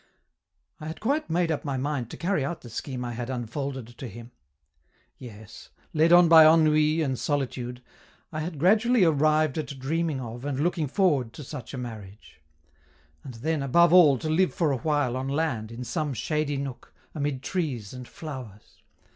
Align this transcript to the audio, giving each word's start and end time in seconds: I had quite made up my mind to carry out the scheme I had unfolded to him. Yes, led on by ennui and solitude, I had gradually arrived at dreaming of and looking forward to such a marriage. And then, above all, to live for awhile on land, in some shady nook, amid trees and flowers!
I 0.79 0.87
had 0.87 0.99
quite 0.99 1.29
made 1.29 1.51
up 1.51 1.63
my 1.63 1.77
mind 1.77 2.09
to 2.09 2.17
carry 2.17 2.43
out 2.43 2.61
the 2.61 2.71
scheme 2.71 3.05
I 3.05 3.11
had 3.13 3.29
unfolded 3.29 3.85
to 3.99 4.07
him. 4.07 4.31
Yes, 5.19 5.69
led 5.93 6.11
on 6.11 6.27
by 6.27 6.43
ennui 6.51 7.03
and 7.03 7.19
solitude, 7.19 7.83
I 8.31 8.39
had 8.39 8.57
gradually 8.57 9.03
arrived 9.03 9.59
at 9.59 9.77
dreaming 9.77 10.19
of 10.19 10.43
and 10.43 10.59
looking 10.59 10.87
forward 10.87 11.33
to 11.33 11.43
such 11.43 11.75
a 11.75 11.77
marriage. 11.77 12.41
And 13.23 13.35
then, 13.35 13.61
above 13.61 13.93
all, 13.93 14.17
to 14.17 14.27
live 14.27 14.55
for 14.55 14.71
awhile 14.71 15.15
on 15.15 15.27
land, 15.27 15.71
in 15.71 15.83
some 15.83 16.15
shady 16.15 16.57
nook, 16.57 16.95
amid 17.13 17.43
trees 17.43 17.93
and 17.93 18.07
flowers! 18.07 18.81